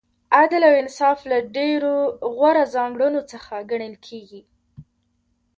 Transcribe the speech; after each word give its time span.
عدل 0.37 0.61
او 0.69 0.73
انصاف 0.81 1.19
له 1.31 1.37
ډېرو 1.55 1.95
غوره 2.35 2.63
ځانګړنو 2.75 3.21
څخه 3.31 3.53
ګڼل 3.71 3.95
کیږي. 4.07 4.41